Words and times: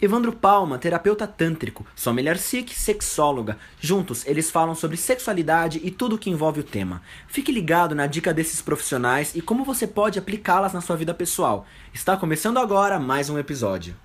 Evandro 0.00 0.32
Palma, 0.32 0.78
terapeuta 0.78 1.26
tântrico, 1.26 1.84
Sommelier 1.96 2.38
Sikh, 2.38 2.72
sexóloga. 2.72 3.58
Juntos, 3.80 4.24
eles 4.26 4.48
falam 4.48 4.72
sobre 4.76 4.96
sexualidade 4.96 5.80
e 5.82 5.90
tudo 5.90 6.16
que 6.16 6.30
envolve 6.30 6.60
o 6.60 6.64
tema. 6.64 7.02
Fique 7.26 7.50
ligado 7.50 7.96
na 7.96 8.06
dica 8.06 8.32
desses 8.32 8.62
profissionais 8.62 9.34
e 9.34 9.42
como 9.42 9.64
você 9.64 9.88
pode 9.88 10.16
aplicá-las 10.16 10.72
na 10.72 10.80
sua 10.80 10.94
vida 10.94 11.12
pessoal. 11.12 11.66
Está 11.92 12.16
começando 12.16 12.58
agora 12.58 13.00
mais 13.00 13.28
um 13.28 13.36
episódio. 13.40 13.96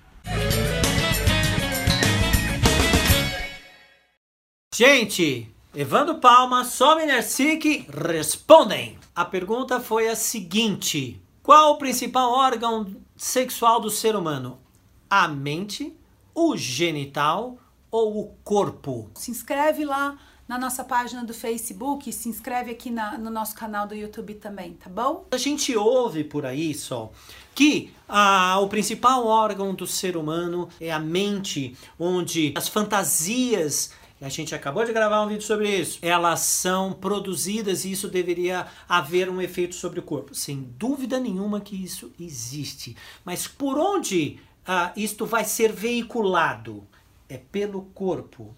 Gente, 4.74 5.54
Evandro 5.72 6.16
Palma, 6.16 6.64
Sommelier 6.64 7.22
Sikh 7.22 7.86
respondem. 7.88 8.98
A 9.14 9.24
pergunta 9.24 9.78
foi 9.78 10.08
a 10.08 10.16
seguinte: 10.16 11.22
Qual 11.40 11.74
o 11.74 11.78
principal 11.78 12.32
órgão 12.32 12.96
sexual 13.16 13.78
do 13.78 13.90
ser 13.90 14.16
humano? 14.16 14.63
A 15.08 15.28
mente, 15.28 15.94
o 16.34 16.56
genital 16.56 17.58
ou 17.90 18.20
o 18.20 18.34
corpo? 18.42 19.10
Se 19.14 19.30
inscreve 19.30 19.84
lá 19.84 20.18
na 20.46 20.58
nossa 20.58 20.84
página 20.84 21.24
do 21.24 21.32
Facebook, 21.32 22.12
se 22.12 22.28
inscreve 22.28 22.70
aqui 22.70 22.90
na, 22.90 23.16
no 23.16 23.30
nosso 23.30 23.54
canal 23.54 23.86
do 23.86 23.94
YouTube 23.94 24.34
também, 24.34 24.74
tá 24.74 24.90
bom? 24.90 25.26
A 25.30 25.38
gente 25.38 25.74
ouve 25.76 26.22
por 26.22 26.44
aí 26.44 26.74
só 26.74 27.10
que 27.54 27.92
ah, 28.08 28.58
o 28.60 28.68
principal 28.68 29.26
órgão 29.26 29.74
do 29.74 29.86
ser 29.86 30.16
humano 30.16 30.68
é 30.80 30.92
a 30.92 30.98
mente, 30.98 31.76
onde 31.98 32.52
as 32.56 32.68
fantasias 32.68 33.92
a 34.20 34.28
gente 34.30 34.54
acabou 34.54 34.84
de 34.84 34.92
gravar 34.92 35.22
um 35.22 35.28
vídeo 35.28 35.42
sobre 35.42 35.68
isso. 35.68 35.98
Elas 36.00 36.40
são 36.40 36.94
produzidas 36.94 37.84
e 37.84 37.92
isso 37.92 38.08
deveria 38.08 38.66
haver 38.88 39.28
um 39.28 39.40
efeito 39.40 39.74
sobre 39.74 40.00
o 40.00 40.02
corpo. 40.02 40.34
Sem 40.34 40.62
dúvida 40.78 41.20
nenhuma 41.20 41.60
que 41.60 41.76
isso 41.76 42.10
existe. 42.18 42.96
Mas 43.22 43.46
por 43.46 43.76
onde 43.76 44.38
ah, 44.66 44.92
isto 44.96 45.26
vai 45.26 45.44
ser 45.44 45.72
veiculado? 45.72 46.86
É 47.28 47.36
pelo 47.36 47.82
corpo. 47.94 48.54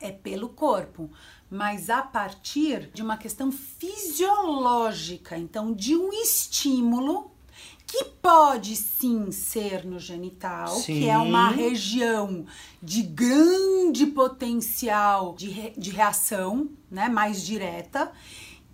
É 0.00 0.12
pelo 0.12 0.50
corpo, 0.50 1.10
mas 1.50 1.88
a 1.88 2.02
partir 2.02 2.90
de 2.92 3.02
uma 3.02 3.16
questão 3.16 3.50
fisiológica, 3.50 5.38
então 5.38 5.72
de 5.72 5.96
um 5.96 6.12
estímulo 6.12 7.30
que 7.86 8.04
pode 8.04 8.74
sim 8.74 9.30
ser 9.30 9.86
no 9.86 9.98
genital, 9.98 10.68
sim. 10.68 11.00
que 11.00 11.08
é 11.08 11.16
uma 11.16 11.48
região 11.48 12.44
de 12.82 13.02
grande 13.02 14.06
potencial 14.06 15.34
de, 15.34 15.48
re, 15.48 15.72
de 15.78 15.90
reação, 15.90 16.68
né, 16.90 17.08
mais 17.08 17.42
direta, 17.46 18.12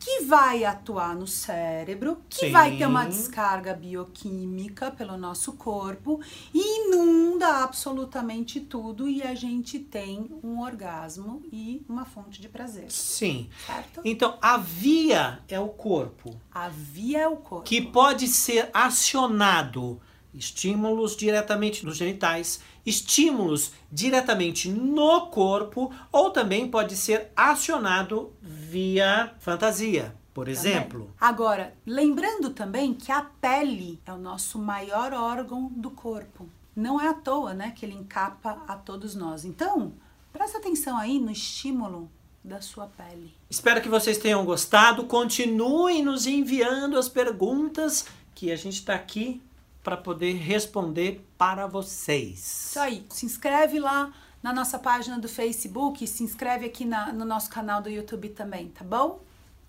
que 0.02 0.24
vai 0.24 0.64
atuar 0.64 1.14
no 1.14 1.28
cérebro, 1.28 2.22
que 2.28 2.46
Sim. 2.46 2.50
vai 2.50 2.76
ter 2.76 2.86
uma 2.86 3.04
descarga 3.04 3.72
bioquímica 3.72 4.90
pelo 4.90 5.16
nosso 5.16 5.52
corpo 5.52 6.20
e 6.52 6.86
inunda 6.86 7.62
absolutamente 7.62 8.58
tudo 8.58 9.08
e 9.08 9.22
a 9.22 9.32
gente 9.36 9.78
tem 9.78 10.28
um 10.42 10.60
orgasmo 10.60 11.40
e 11.52 11.84
uma 11.88 12.04
fonte 12.04 12.40
de 12.40 12.48
prazer. 12.48 12.90
Sim. 12.90 13.48
Certo? 13.64 14.00
Então, 14.04 14.36
a 14.42 14.56
via 14.56 15.38
é 15.48 15.60
o 15.60 15.68
corpo. 15.68 16.34
A 16.52 16.68
via 16.68 17.20
é 17.20 17.28
o 17.28 17.36
corpo. 17.36 17.64
Que 17.64 17.80
pode 17.80 18.26
ser 18.26 18.70
acionado 18.74 20.00
estímulos 20.34 21.16
diretamente 21.16 21.84
nos 21.84 21.96
genitais, 21.96 22.60
estímulos 22.84 23.72
diretamente 23.90 24.68
no 24.68 25.26
corpo, 25.26 25.92
ou 26.10 26.30
também 26.30 26.68
pode 26.68 26.96
ser 26.96 27.30
acionado 27.36 28.32
via 28.72 29.34
fantasia, 29.38 30.14
por 30.32 30.48
exemplo. 30.48 31.00
Também. 31.00 31.14
Agora, 31.20 31.74
lembrando 31.86 32.48
também 32.48 32.94
que 32.94 33.12
a 33.12 33.20
pele 33.20 34.00
é 34.06 34.12
o 34.14 34.16
nosso 34.16 34.58
maior 34.58 35.12
órgão 35.12 35.70
do 35.76 35.90
corpo. 35.90 36.48
Não 36.74 36.98
é 36.98 37.06
à 37.06 37.12
toa, 37.12 37.52
né, 37.52 37.74
que 37.76 37.84
ele 37.84 37.94
encapa 37.94 38.62
a 38.66 38.74
todos 38.74 39.14
nós. 39.14 39.44
Então, 39.44 39.92
presta 40.32 40.56
atenção 40.56 40.96
aí 40.96 41.18
no 41.18 41.30
estímulo 41.30 42.10
da 42.42 42.62
sua 42.62 42.86
pele. 42.86 43.34
Espero 43.50 43.82
que 43.82 43.90
vocês 43.90 44.16
tenham 44.16 44.42
gostado. 44.42 45.04
Continuem 45.04 46.02
nos 46.02 46.26
enviando 46.26 46.98
as 46.98 47.10
perguntas 47.10 48.06
que 48.34 48.50
a 48.50 48.56
gente 48.56 48.76
está 48.76 48.94
aqui 48.94 49.42
para 49.84 49.98
poder 49.98 50.32
responder 50.32 51.22
para 51.36 51.66
vocês. 51.66 52.38
Isso 52.68 52.80
aí. 52.80 53.04
Se 53.10 53.26
inscreve 53.26 53.78
lá 53.78 54.10
na 54.42 54.52
nossa 54.52 54.78
página 54.78 55.18
do 55.18 55.28
Facebook, 55.28 56.06
se 56.06 56.24
inscreve 56.24 56.66
aqui 56.66 56.84
na, 56.84 57.12
no 57.12 57.24
nosso 57.24 57.48
canal 57.48 57.80
do 57.80 57.88
YouTube 57.88 58.30
também, 58.30 58.68
tá 58.68 58.84
bom? 58.84 59.22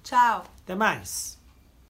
Tchau. 0.04 0.46
Até 0.64 0.76
mais. 0.76 1.43